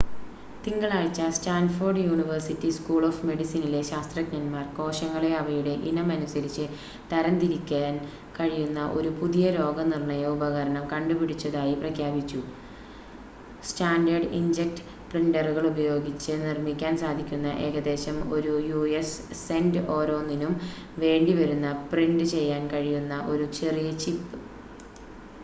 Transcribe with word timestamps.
തിങ്കളാഴ്ച്ച 0.63 1.25
Stanford 1.29 2.03
university 2.03 2.69
school 2.69 3.03
of 3.07 3.25
മെഡിസിനിലെ 3.25 3.81
ശാസ്ത്രജ്ഞന്മാർ 3.89 4.63
കോശങ്ങളെ 4.77 5.29
അവയുടെ 5.39 5.73
ഇനം 5.89 6.07
അനുസരിച്ച് 6.15 6.65
തരംതിരിക്കാൻ 7.11 7.93
കഴിയുന്ന 8.37 8.85
ഒരു 8.95 9.09
പുതിയ 9.19 9.51
രോഗനിർണയ 9.57 10.23
ഉപകരണം 10.31 10.85
കണ്ടുപിടിച്ചതായി 10.93 11.75
പ്രഖ്യാപിച്ചു: 11.81 12.41
സ്റ്റാൻഡേർഡ് 13.69 14.31
ഇങ്ക്‌ജെറ്റ് 14.39 14.83
പ്രിന്റ്ററുകൾ 15.11 15.65
ഉപയോഗിച്ച് 15.71 16.33
നിർമ്മിക്കാൻ 16.43 16.95
സാധിക്കുന്ന 16.97 17.51
ഏകദേശം 17.67 18.17
ഒരു 18.33 18.53
യു.എസ് 18.69 19.15
സെന്റ് 19.43 19.83
ഓരോന്നിനും 19.97 20.55
വേണ്ടിവരുന്ന 20.99 21.69
പ്രിന്റ് 21.91 22.27
ചെയ്യാൻ 22.33 22.65
കഴിയുന്ന 22.67 23.23
ഒരു 23.33 23.47
ചെറിയ 23.59 23.91
ചിപ്പ് 24.03 24.37